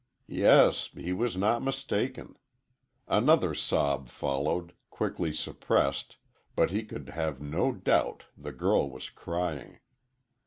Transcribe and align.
Yes, 0.33 0.89
he 0.95 1.13
was 1.13 1.37
not 1.37 1.61
mistaken. 1.61 2.33
Another 3.07 3.53
sob 3.53 4.09
followed, 4.09 4.73
quickly 4.89 5.31
suppressed, 5.31 6.17
but 6.55 6.71
he 6.71 6.83
could 6.83 7.09
have 7.09 7.39
no 7.39 7.71
doubt 7.71 8.23
the 8.35 8.51
girl 8.51 8.89
was 8.89 9.11
crying. 9.11 9.77